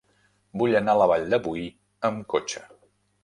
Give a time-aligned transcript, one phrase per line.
[0.61, 1.67] Vull anar a la Vall de Boí
[2.09, 2.65] amb cotxe.